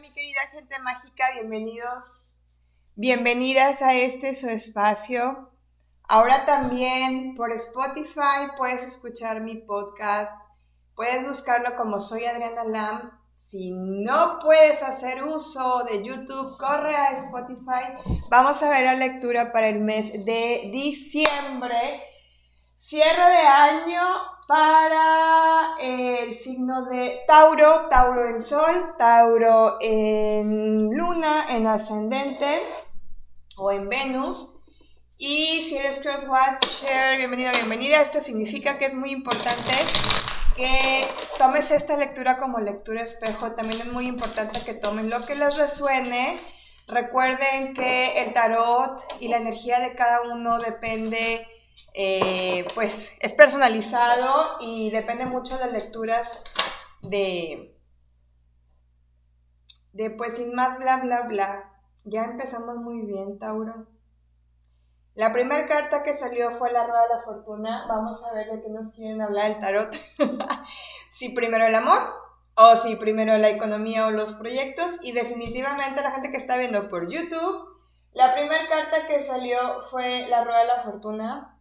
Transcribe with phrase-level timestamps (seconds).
[0.00, 2.38] mi querida gente mágica, bienvenidos,
[2.94, 5.50] bienvenidas a este su espacio.
[6.04, 10.32] Ahora también por Spotify puedes escuchar mi podcast,
[10.94, 13.10] puedes buscarlo como soy Adriana Lam.
[13.36, 18.22] Si no puedes hacer uso de YouTube, corre a Spotify.
[18.30, 22.02] Vamos a ver la lectura para el mes de diciembre.
[22.78, 24.02] Cierre de año
[24.50, 32.60] para el signo de Tauro, Tauro en Sol, Tauro en Luna, en Ascendente
[33.56, 34.52] o en Venus.
[35.16, 38.02] Y si eres Crosswatcher, bienvenido, bienvenida.
[38.02, 39.72] Esto significa que es muy importante
[40.56, 41.06] que
[41.38, 43.52] tomes esta lectura como lectura espejo.
[43.52, 46.40] También es muy importante que tomen lo que les resuene.
[46.88, 51.46] Recuerden que el tarot y la energía de cada uno depende
[51.94, 56.42] eh, pues es personalizado y depende mucho de las lecturas
[57.02, 57.76] de,
[59.92, 61.72] de pues sin más bla bla bla.
[62.04, 63.86] Ya empezamos muy bien, Tauro.
[65.14, 67.86] La primera carta que salió fue la rueda de la fortuna.
[67.88, 69.92] Vamos a ver de qué nos quieren hablar el tarot.
[71.10, 71.98] si primero el amor
[72.54, 74.98] o si primero la economía o los proyectos.
[75.02, 77.70] Y definitivamente la gente que está viendo por YouTube,
[78.12, 81.59] la primera carta que salió fue la rueda de la fortuna.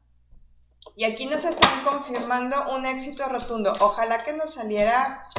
[0.96, 3.74] Y aquí nos están confirmando un éxito rotundo.
[3.80, 5.30] Ojalá que nos saliera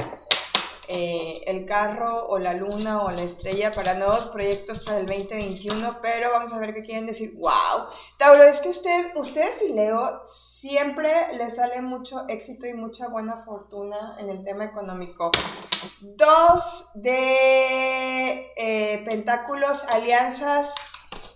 [0.87, 5.99] eh, el carro o la luna o la estrella para nuevos proyectos para el 2021,
[6.01, 7.33] pero vamos a ver qué quieren decir.
[7.35, 7.87] ¡Wow!
[8.17, 13.43] Tauro, es que usted, ustedes y Leo siempre les sale mucho éxito y mucha buena
[13.45, 15.31] fortuna en el tema económico.
[16.01, 20.73] Dos de eh, pentáculos, alianzas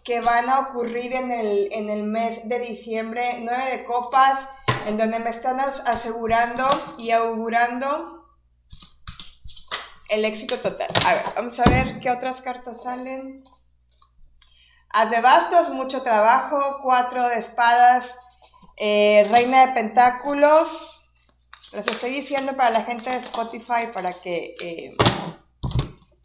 [0.05, 4.47] que van a ocurrir en el, en el mes de diciembre, nueve de copas,
[4.85, 6.63] en donde me están asegurando
[6.97, 8.25] y augurando
[10.07, 10.89] el éxito total.
[11.03, 13.43] A ver, vamos a ver qué otras cartas salen.
[14.89, 18.15] As de bastos, mucho trabajo, cuatro de espadas,
[18.77, 21.01] eh, reina de pentáculos.
[21.73, 24.55] Les estoy diciendo para la gente de Spotify para que...
[24.61, 24.95] Eh,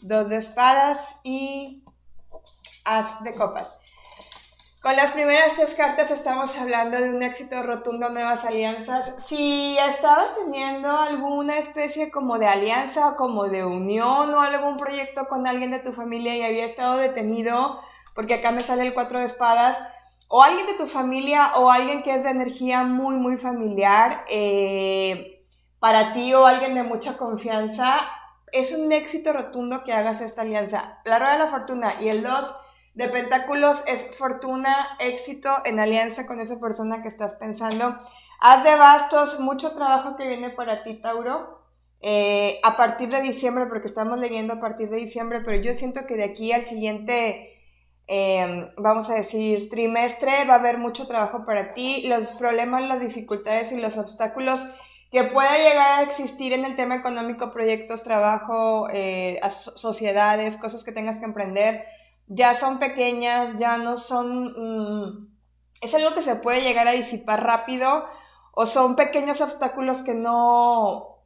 [0.02, 1.84] dos de espadas y
[2.84, 3.76] as de copas.
[4.82, 9.12] Con las primeras tres cartas estamos hablando de un éxito rotundo, nuevas alianzas.
[9.18, 15.28] Si estabas teniendo alguna especie como de alianza o como de unión o algún proyecto
[15.28, 17.78] con alguien de tu familia y había estado detenido,
[18.14, 19.76] porque acá me sale el cuatro de espadas,
[20.28, 25.44] o alguien de tu familia o alguien que es de energía muy, muy familiar eh,
[25.78, 27.98] para ti o alguien de mucha confianza,
[28.50, 31.00] es un éxito rotundo que hagas esta alianza.
[31.04, 32.54] La rueda de la fortuna y el 2
[33.00, 37.98] de Pentáculos es fortuna, éxito en alianza con esa persona que estás pensando.
[38.40, 41.62] Haz de bastos, mucho trabajo que viene para ti, Tauro.
[42.02, 46.06] Eh, a partir de diciembre, porque estamos leyendo a partir de diciembre, pero yo siento
[46.06, 47.58] que de aquí al siguiente,
[48.06, 52.06] em, vamos a decir, trimestre, va a haber mucho trabajo para ti.
[52.06, 54.66] Los problemas, las dificultades y los obstáculos
[55.10, 59.40] que pueda llegar a existir en el tema económico, proyectos, trabajo, eh,
[59.76, 61.86] sociedades, cosas que tengas que emprender
[62.30, 64.54] ya son pequeñas, ya no son...
[64.56, 65.28] Mm,
[65.82, 68.06] es algo que se puede llegar a disipar rápido
[68.52, 71.24] o son pequeños obstáculos que no,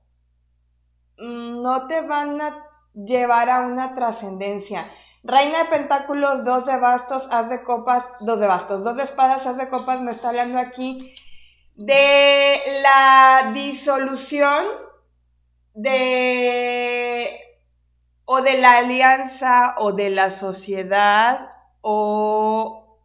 [1.19, 4.91] mm, no te van a llevar a una trascendencia.
[5.22, 9.47] Reina de Pentáculos, dos de bastos, haz de copas, dos de bastos, dos de espadas,
[9.47, 11.14] haz de copas, me está hablando aquí
[11.75, 14.64] de la disolución
[15.75, 17.44] de
[18.25, 22.99] o de la alianza o de la sociedad o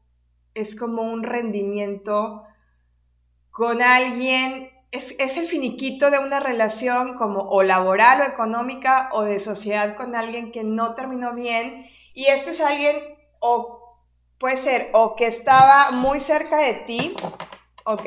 [0.53, 2.43] es como un rendimiento
[3.51, 9.39] con alguien, es, el finiquito de una relación como o laboral o económica o de
[9.39, 12.95] sociedad con alguien que no terminó bien y esto es alguien
[13.39, 13.99] o
[14.39, 17.15] puede ser o que estaba muy cerca de ti,
[17.85, 18.05] ok.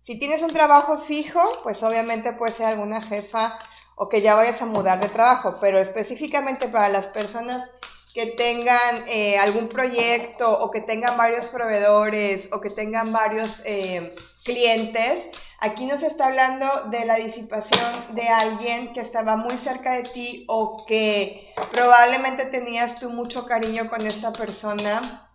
[0.00, 3.58] Si tienes un trabajo fijo, pues obviamente puede ser alguna jefa
[4.02, 7.68] o que ya vayas a mudar de trabajo, pero específicamente para las personas
[8.14, 14.14] que tengan eh, algún proyecto o que tengan varios proveedores o que tengan varios eh,
[14.42, 20.04] clientes, aquí nos está hablando de la disipación de alguien que estaba muy cerca de
[20.04, 25.30] ti o que probablemente tenías tú mucho cariño con esta persona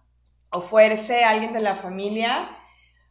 [0.50, 2.55] o fuese alguien de la familia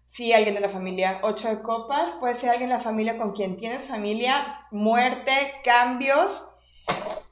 [0.08, 1.20] Sí, alguien de la familia.
[1.22, 5.32] Ocho de copas, puede ser alguien de la familia con quien tienes familia, muerte,
[5.64, 6.46] cambios.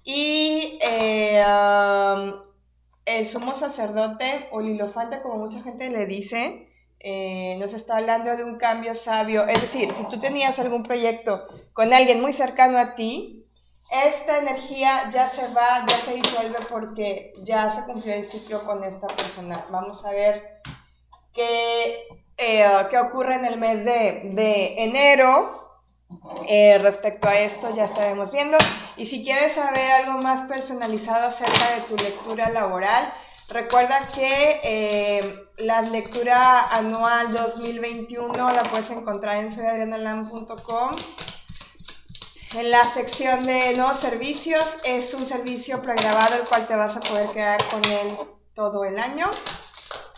[0.05, 2.43] Y eh, um,
[3.05, 8.45] el sumo sacerdote o lilofante, como mucha gente le dice, eh, nos está hablando de
[8.45, 9.47] un cambio sabio.
[9.47, 13.43] Es decir, si tú tenías algún proyecto con alguien muy cercano a ti,
[13.91, 18.83] esta energía ya se va, ya se disuelve porque ya se cumplió el ciclo con
[18.85, 19.67] esta persona.
[19.71, 20.63] Vamos a ver
[21.35, 22.07] qué,
[22.43, 25.61] eh, qué ocurre en el mes de, enero.
[26.47, 28.59] Eh, respecto a esto ya estaremos viendo.
[28.97, 33.13] Y si quieres saber algo más personalizado acerca de tu lectura laboral,
[33.49, 40.97] recuerda que eh, la lectura anual 2021 la puedes encontrar en soyadrianalam.com
[42.55, 47.01] en la sección de nuevos servicios es un servicio pregrabado el cual te vas a
[47.01, 48.15] poder quedar con él
[48.55, 49.27] todo el año.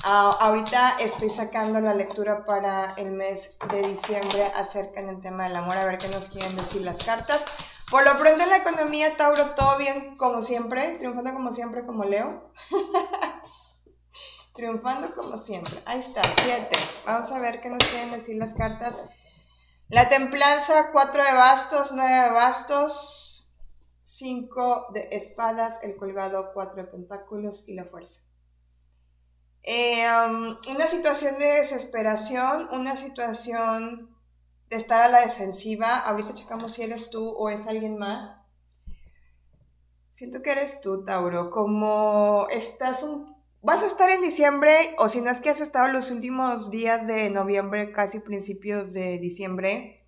[0.06, 5.56] Ah, ahorita estoy sacando la lectura para el mes de diciembre acerca del tema del
[5.56, 7.42] amor, a ver qué nos quieren decir las cartas.
[7.90, 12.04] Por lo pronto en la economía, Tauro, todo bien como siempre, triunfando como siempre como
[12.04, 12.52] Leo.
[14.54, 15.80] triunfando como siempre.
[15.86, 16.68] Ahí está, 7.
[17.06, 18.94] Vamos a ver qué nos quieren decir las cartas
[19.90, 23.54] la templanza, cuatro de bastos, nueve de bastos,
[24.02, 28.23] cinco de espadas, el colgado, cuatro de pentáculos y la fuerza.
[29.64, 30.06] Eh,
[30.70, 34.14] una situación de desesperación, una situación
[34.70, 35.98] de estar a la defensiva.
[35.98, 38.36] Ahorita checamos si eres tú o es alguien más.
[40.12, 43.34] Siento que eres tú, Tauro, como estás un
[43.64, 47.06] vas a estar en diciembre, o si no es que has estado los últimos días
[47.06, 50.06] de noviembre, casi principios de diciembre,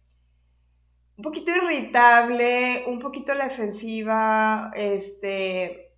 [1.17, 5.96] un poquito irritable, un poquito la defensiva, este,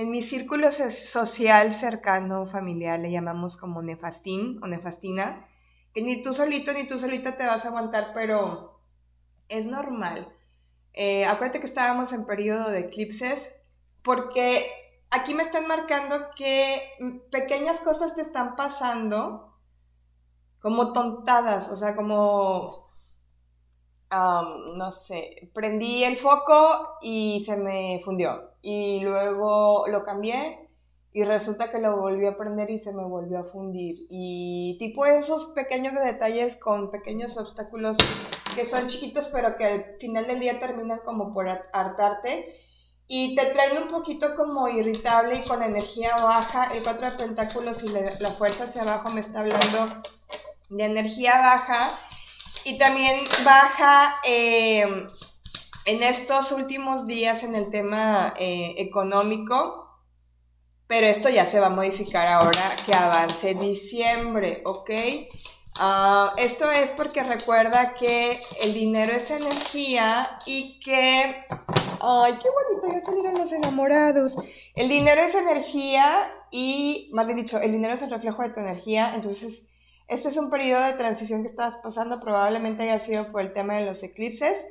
[0.00, 5.46] en mi círculo social cercano, familiar, le llamamos como nefastín o nefastina,
[5.92, 8.80] que ni tú solito ni tú solita te vas a aguantar, pero
[9.50, 10.34] es normal.
[10.94, 13.50] Eh, acuérdate que estábamos en periodo de eclipses,
[14.02, 14.64] porque
[15.10, 16.80] aquí me están marcando que
[17.30, 19.54] pequeñas cosas te están pasando
[20.60, 22.89] como tontadas, o sea, como,
[24.10, 28.50] no sé, prendí el foco y se me fundió.
[28.62, 30.68] Y luego lo cambié
[31.12, 34.06] y resulta que lo volví a prender y se me volvió a fundir.
[34.10, 37.96] Y tipo esos pequeños detalles con pequeños obstáculos
[38.54, 42.54] que son chiquitos pero que al final del día terminan como por hartarte
[43.06, 46.72] y te traen un poquito como irritable y con energía baja.
[46.72, 50.02] El cuatro de pentáculos y la, fuerza hacia abajo me está hablando
[50.68, 51.98] de energía baja
[52.64, 55.06] y también baja eh,
[55.84, 59.88] en estos últimos días en el tema eh, económico,
[60.86, 64.90] pero esto ya se va a modificar ahora que avance diciembre, ¿ok?
[65.78, 71.46] Ah, esto es porque recuerda que el dinero es energía y que
[72.02, 74.34] Ay, qué bonito, ya salieron los enamorados.
[74.74, 78.60] El dinero es energía y, más bien dicho, el dinero es el reflejo de tu
[78.60, 79.12] energía.
[79.14, 79.66] Entonces,
[80.10, 83.74] esto es un periodo de transición que estás pasando, probablemente haya sido por el tema
[83.74, 84.66] de los eclipses.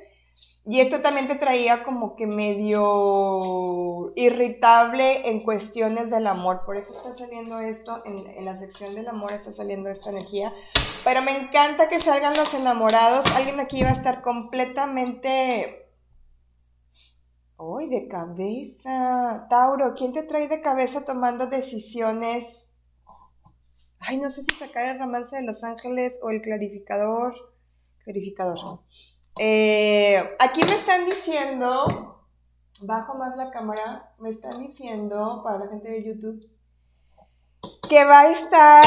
[0.66, 6.64] Y esto también te traía como que medio irritable en cuestiones del amor.
[6.66, 10.52] Por eso está saliendo esto, en, la sección del amor está saliendo esta energía.
[11.04, 13.24] Pero me encanta que salgan los enamorados.
[13.34, 15.80] Alguien aquí va a estar completamente
[17.62, 19.46] ¡Ay, de cabeza!
[19.50, 22.69] Tauro, ¿quién te trae de cabeza tomando decisiones?
[24.00, 27.34] Ay, no sé si sacar el romance de Los Ángeles o el clarificador.
[28.02, 28.80] Clarificador.
[29.38, 32.24] Eh, aquí me están diciendo,
[32.82, 36.50] bajo más la cámara, me están diciendo, para la gente de YouTube,
[37.88, 38.84] que va a estar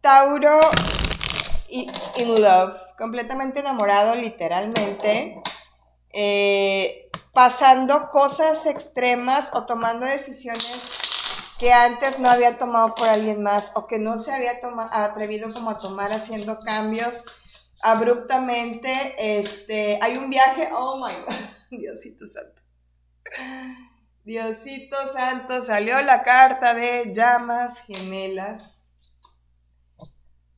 [0.00, 0.60] Tauro
[1.68, 5.40] in love, completamente enamorado, literalmente.
[6.10, 10.97] Eh, pasando cosas extremas o tomando decisiones
[11.58, 14.52] que antes no había tomado por alguien más o que no se había
[14.92, 17.24] atrevido como a tomar haciendo cambios
[17.80, 18.90] abruptamente.
[19.18, 21.34] Este, hay un viaje, oh my God,
[21.70, 22.62] Diosito Santo.
[24.24, 29.10] Diosito Santo, salió la carta de llamas gemelas.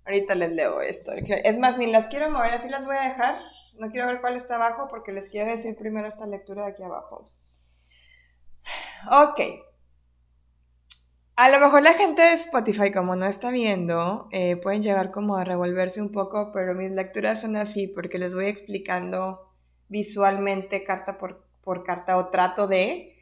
[0.05, 1.13] Ahorita les leo esto.
[1.15, 3.41] Es más, ni las quiero mover, así las voy a dejar
[3.81, 6.83] no quiero ver cuál está abajo porque les quiero decir primero esta lectura de aquí
[6.83, 7.33] abajo.
[9.11, 9.41] Ok.
[11.43, 15.37] A lo mejor la gente de Spotify, como no está viendo, eh, pueden llegar como
[15.37, 19.51] a revolverse un poco, pero mis lecturas son así porque les voy explicando
[19.89, 23.17] visualmente carta por, carta o trato de,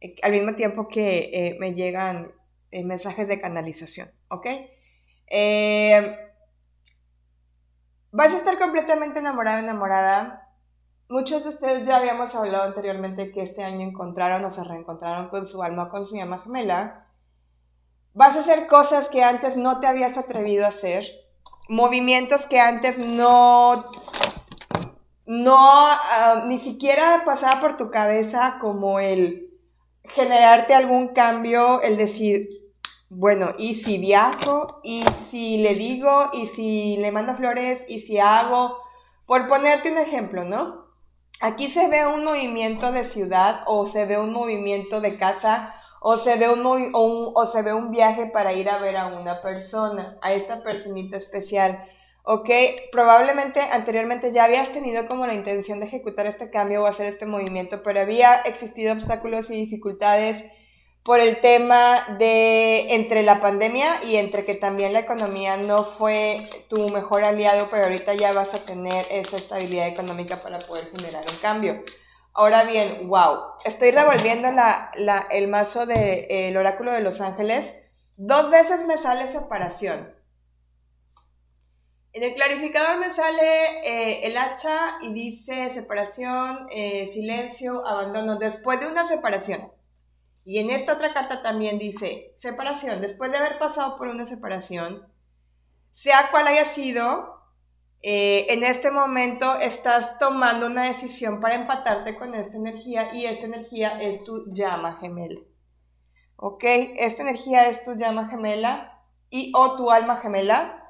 [0.00, 2.32] eh, al mismo tiempo que eh, me llegan
[2.72, 4.46] mensajes de canalización, ¿ok?
[8.10, 10.48] Vas a estar completamente enamorado, enamorada.
[11.10, 15.44] Muchos de ustedes ya habíamos hablado anteriormente que este año encontraron o se reencontraron con
[15.44, 17.09] su alma, con su llama gemela.
[18.12, 21.06] Vas a hacer cosas que antes no te habías atrevido a hacer,
[21.68, 23.90] movimientos que antes no,
[25.26, 29.50] no, ah, ni siquiera pasaba por tu cabeza como el
[30.02, 32.48] generarte algún cambio, el decir,
[33.08, 34.80] bueno, ¿y si viajo?
[34.82, 36.30] ¿Y si le digo?
[36.32, 37.84] ¿Y si le mando flores?
[37.88, 38.76] ¿Y si hago?
[39.26, 40.89] Por ponerte un ejemplo, ¿no?
[41.40, 46.16] Aquí se ve un movimiento de ciudad o se ve un movimiento de casa o
[46.16, 46.62] se ve un,
[46.94, 51.16] o se ve un viaje para ir a ver a una persona, a esta personita
[51.16, 51.82] especial.
[52.24, 52.50] ¿ok?
[52.92, 57.26] Probablemente anteriormente ya habías tenido como la intención de ejecutar este cambio o hacer este
[57.26, 60.44] movimiento, pero había existido obstáculos y dificultades
[61.02, 66.48] por el tema de entre la pandemia y entre que también la economía no fue
[66.68, 71.24] tu mejor aliado, pero ahorita ya vas a tener esa estabilidad económica para poder generar
[71.30, 71.82] un cambio.
[72.32, 74.48] Ahora bien, wow, estoy revolviendo
[75.30, 77.74] el mazo del oráculo de los ángeles.
[78.16, 80.14] Dos veces me sale separación.
[82.12, 88.80] En el clarificador me sale eh, el hacha y dice separación, eh, silencio, abandono, después
[88.80, 89.72] de una separación.
[90.44, 95.06] Y en esta otra carta también dice separación, después de haber pasado por una separación,
[95.90, 97.40] sea cual haya sido,
[98.02, 103.46] eh, en este momento estás tomando una decisión para empatarte con esta energía y esta
[103.46, 105.40] energía es tu llama gemela.
[106.36, 106.64] ¿Ok?
[106.96, 110.80] Esta energía es tu llama gemela y o tu alma gemela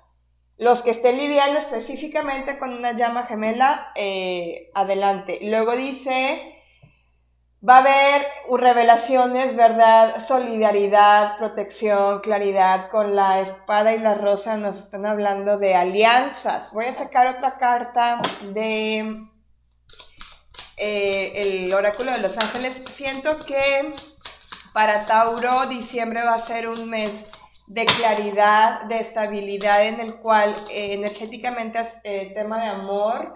[0.60, 5.38] los que estén lidiando específicamente con una llama gemela, eh, adelante.
[5.40, 6.59] Luego dice,
[7.66, 8.26] va a haber
[8.58, 10.24] revelaciones, ¿verdad?
[10.26, 12.88] Solidaridad, protección, claridad.
[12.88, 16.72] Con la espada y la rosa nos están hablando de alianzas.
[16.72, 19.26] Voy a sacar otra carta de
[20.76, 22.82] eh, el oráculo de los ángeles.
[22.90, 23.94] Siento que
[24.72, 27.24] para Tauro diciembre va a ser un mes
[27.66, 33.34] de claridad, de estabilidad en el cual eh, energéticamente el eh, tema de amor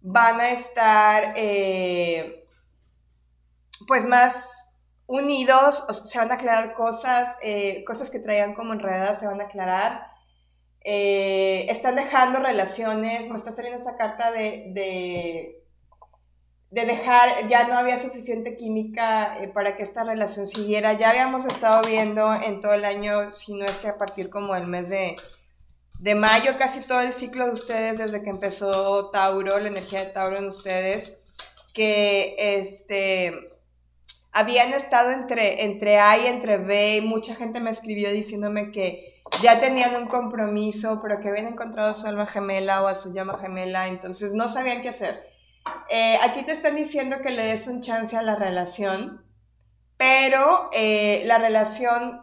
[0.00, 1.34] van a estar
[3.86, 4.66] pues más
[5.06, 7.36] unidos, se van a aclarar cosas,
[7.86, 10.06] cosas que traían como enredadas se van a aclarar.
[10.82, 15.58] están dejando relaciones, me está saliendo esta carta de
[16.70, 20.92] de dejar, ya no había suficiente química eh, para que esta relación siguiera.
[20.92, 24.54] Ya habíamos estado viendo en todo el año, si no es que a partir como
[24.54, 25.16] el mes de,
[26.00, 30.10] de mayo, casi todo el ciclo de ustedes, desde que empezó Tauro, la energía de
[30.10, 31.14] Tauro en ustedes,
[31.72, 33.32] que este,
[34.32, 39.22] habían estado entre, entre A y entre B, y mucha gente me escribió diciéndome que
[39.42, 43.12] ya tenían un compromiso, pero que habían encontrado a su alma gemela o a su
[43.12, 45.38] llama gemela, entonces no sabían qué hacer
[45.88, 49.24] eh, aquí te están diciendo que le des un chance a la relación,
[49.96, 52.22] pero eh, la relación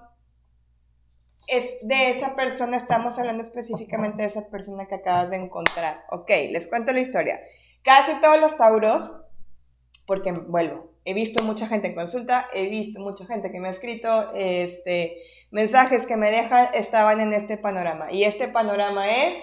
[1.47, 6.05] es de esa persona, estamos hablando específicamente de esa persona que acabas de encontrar.
[6.09, 7.39] Ok, les cuento la historia.
[7.83, 9.13] Casi todos los tauros,
[10.07, 13.71] porque vuelvo, he visto mucha gente en consulta, he visto mucha gente que me ha
[13.71, 15.17] escrito este,
[15.51, 18.11] mensajes que me dejan, estaban en este panorama.
[18.11, 19.35] Y este panorama es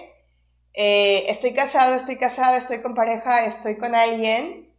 [0.73, 4.73] eh, estoy casado, estoy casada, estoy con pareja, estoy con alguien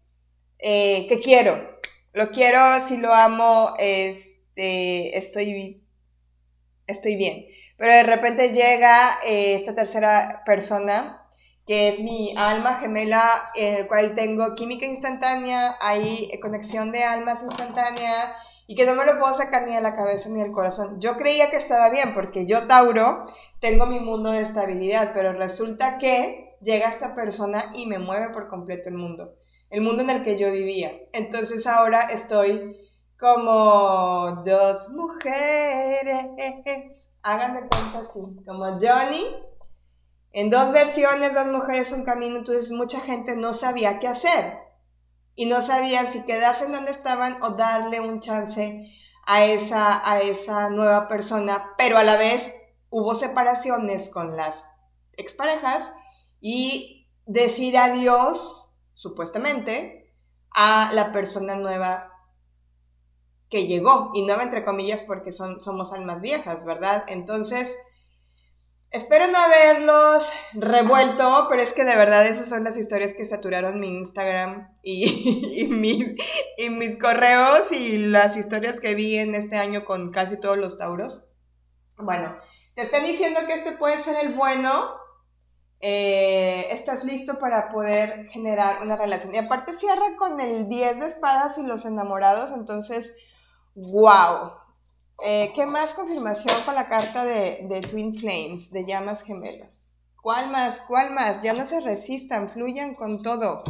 [0.58, 1.80] eh, que quiero.
[2.12, 5.82] Lo quiero, si lo amo, este, estoy,
[6.86, 7.46] estoy bien.
[7.76, 11.23] Pero de repente llega eh, esta tercera persona,
[11.66, 13.22] que es mi alma gemela,
[13.54, 19.04] en el cual tengo química instantánea, hay conexión de almas instantánea, y que no me
[19.04, 21.00] lo puedo sacar ni de la cabeza ni del corazón.
[21.00, 23.26] Yo creía que estaba bien, porque yo, Tauro,
[23.60, 28.48] tengo mi mundo de estabilidad, pero resulta que llega esta persona y me mueve por
[28.48, 29.34] completo el mundo,
[29.70, 30.92] el mundo en el que yo vivía.
[31.12, 32.76] Entonces ahora estoy
[33.18, 36.26] como dos mujeres,
[37.22, 39.24] háganme cuenta así, como Johnny,
[40.34, 44.58] en dos versiones, dos mujeres, un camino, entonces mucha gente no sabía qué hacer
[45.36, 48.92] y no sabían si quedarse en donde estaban o darle un chance
[49.24, 52.52] a esa, a esa nueva persona, pero a la vez
[52.90, 54.66] hubo separaciones con las
[55.12, 55.92] exparejas
[56.40, 60.12] y decir adiós, supuestamente,
[60.50, 62.10] a la persona nueva
[63.50, 64.10] que llegó.
[64.14, 67.04] Y nueva entre comillas porque son, somos almas viejas, ¿verdad?
[67.06, 67.78] Entonces,
[68.94, 73.80] espero no haberlos revuelto, pero es que de verdad esas son las historias que saturaron
[73.80, 80.38] mi Instagram y, mis correos y las historias que vi en este año con casi
[80.38, 81.26] todos los tauros.
[81.96, 82.36] Bueno,
[82.76, 84.94] te están diciendo que este puede ser el bueno.
[85.80, 89.34] Eh, estás listo para poder generar una relación.
[89.34, 92.52] Y aparte cierra con el 10 de espadas y los enamorados.
[92.52, 93.14] Entonces,
[93.74, 94.63] wow.
[95.22, 99.74] Eh, ¿Qué más confirmación con la carta de, de Twin Flames, de llamas gemelas?
[100.20, 100.80] ¿Cuál más?
[100.80, 101.42] ¿Cuál más?
[101.42, 103.62] Ya no se resistan, fluyan con todo.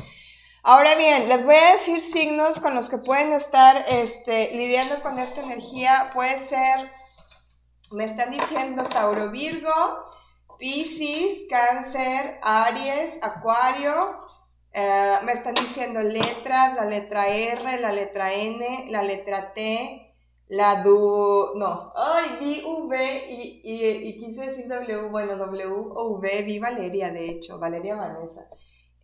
[0.62, 5.18] Ahora bien, les voy a decir signos con los que pueden estar este, lidiando con
[5.18, 6.12] esta energía.
[6.14, 6.90] Puede ser,
[7.90, 9.70] me están diciendo Tauro Virgo,
[10.58, 14.26] Pisces, Cáncer, Aries, Acuario.
[14.72, 20.13] Eh, me están diciendo letras, la letra R, la letra N, la letra T,
[20.48, 26.42] la du, no, ay, vi V y, y, quise decir W, bueno, W o V,
[26.42, 28.46] vi Valeria, de hecho, Valeria Vanessa.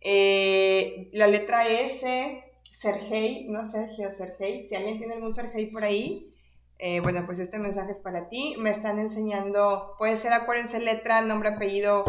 [0.01, 2.43] Eh, la letra S,
[2.73, 6.31] Sergei, no Sergio, Sergei, si alguien tiene algún Sergei por ahí,
[6.77, 8.55] eh, bueno, pues este mensaje es para ti.
[8.57, 12.03] Me están enseñando, puede ser, acuérdense, letra, nombre, apellido,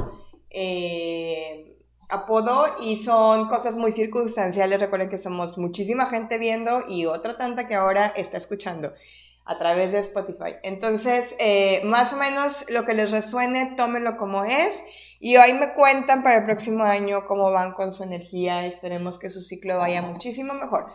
[0.49, 4.81] eh, apodo, y son cosas muy circunstanciales.
[4.81, 8.93] Recuerden que somos muchísima gente viendo y otra tanta que ahora está escuchando
[9.45, 10.55] a través de Spotify.
[10.63, 11.35] Entonces,
[11.85, 14.83] más o menos lo que les resuene, tómenlo como es
[15.25, 18.67] y hoy me cuentan para el próximo año cómo van con su energía.
[18.67, 20.87] Esperemos que su ciclo vaya muchísimo mejor.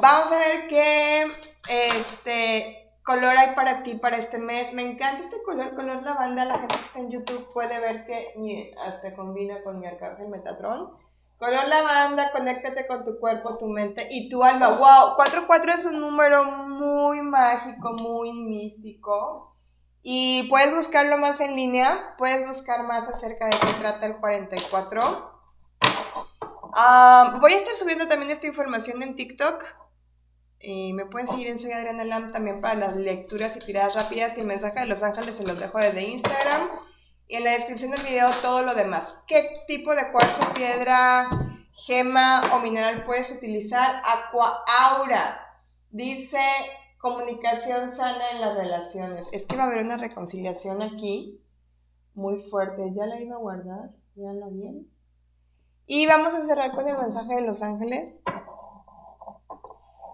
[0.00, 1.26] Vamos a ver qué
[1.68, 4.72] este, color hay para ti para este mes.
[4.72, 6.46] Me encanta este color, color lavanda.
[6.46, 11.03] La gente que está en YouTube puede ver que hasta combina con mi arcángel Metatron.
[11.38, 14.68] Color lavanda, conéctate con tu cuerpo, tu mente y tu alma.
[14.68, 15.16] ¡Wow!
[15.16, 19.56] 44 es un número muy mágico, muy místico.
[20.02, 25.32] Y puedes buscarlo más en línea, puedes buscar más acerca de qué trata el 44.
[26.76, 29.64] Ah, voy a estar subiendo también esta información en TikTok.
[30.60, 34.36] Y me pueden seguir en Soy Adriana Lam también para las lecturas y tiradas rápidas
[34.36, 36.70] y el mensaje de Los Ángeles se los dejo desde Instagram.
[37.28, 39.18] Y en la descripción del video todo lo demás.
[39.26, 41.28] ¿Qué tipo de cuarzo, piedra,
[41.72, 44.02] gema o mineral puedes utilizar?
[44.04, 45.40] Aqua Aura.
[45.90, 46.38] Dice
[47.04, 49.26] Comunicación sana en las relaciones.
[49.30, 51.38] Es que va a haber una reconciliación aquí
[52.14, 52.94] muy fuerte.
[52.94, 54.88] Ya la iba a guardar, veanlo bien.
[55.84, 58.22] Y vamos a cerrar con el mensaje de los ángeles.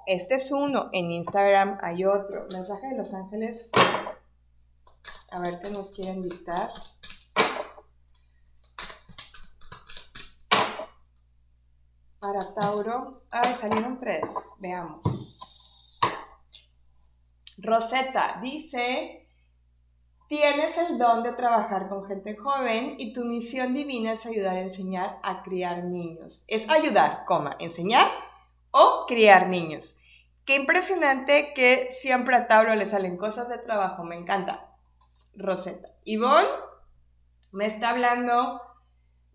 [0.04, 2.48] Este es uno, en Instagram hay otro.
[2.52, 3.70] Mensaje de los ángeles.
[5.30, 6.70] A ver qué nos quieren dictar.
[12.18, 13.22] Para Tauro.
[13.30, 14.52] Ay, salieron tres.
[14.58, 15.38] Veamos.
[17.58, 19.28] Rosetta dice,
[20.28, 24.60] tienes el don de trabajar con gente joven y tu misión divina es ayudar a
[24.60, 26.44] enseñar a criar niños.
[26.48, 28.10] Es ayudar, coma, enseñar
[28.70, 29.98] o criar niños.
[30.44, 34.69] Qué impresionante que siempre a Tauro le salen cosas de trabajo, me encanta.
[35.34, 35.88] Rosetta.
[36.04, 36.46] Ivonne
[37.52, 38.60] me está hablando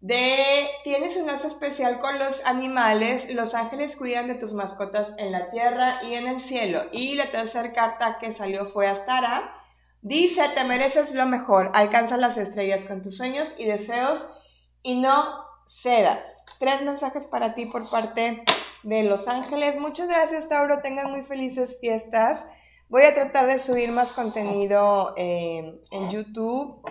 [0.02, 5.32] de tienes un lazo especial con los animales, los ángeles cuidan de tus mascotas en
[5.32, 6.84] la tierra y en el cielo.
[6.92, 9.56] Y la tercera carta que salió fue Astara.
[10.02, 14.28] Dice, te mereces lo mejor, alcanza las estrellas con tus sueños y deseos
[14.84, 16.46] y no cedas.
[16.60, 18.44] Tres mensajes para ti por parte
[18.84, 19.80] de los ángeles.
[19.80, 20.82] Muchas gracias, Tauro.
[20.84, 22.46] Tengan muy felices fiestas.
[22.90, 26.82] Voy a tratar de subir más contenido eh, en YouTube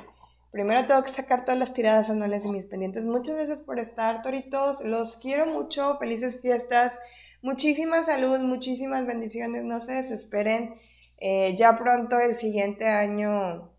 [0.54, 3.04] Primero tengo que sacar todas las tiradas anuales de mis pendientes.
[3.04, 4.82] Muchas gracias por estar, Toritos.
[4.84, 5.98] Los quiero mucho.
[5.98, 6.96] Felices fiestas.
[7.42, 9.64] Muchísima salud, muchísimas bendiciones.
[9.64, 10.76] No se desesperen.
[11.18, 13.72] Eh, ya pronto el siguiente año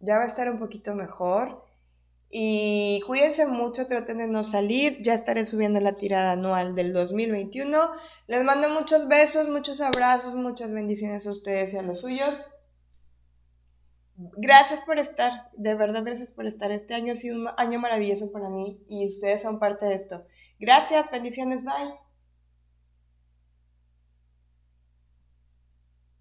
[0.00, 1.62] ya va a estar un poquito mejor.
[2.30, 5.02] Y cuídense mucho, traten de no salir.
[5.02, 7.78] Ya estaré subiendo la tirada anual del 2021.
[8.26, 12.46] Les mando muchos besos, muchos abrazos, muchas bendiciones a ustedes y a los suyos.
[14.36, 16.72] Gracias por estar, de verdad gracias por estar.
[16.72, 20.26] Este año ha sido un año maravilloso para mí y ustedes son parte de esto.
[20.58, 22.07] Gracias, bendiciones, bye.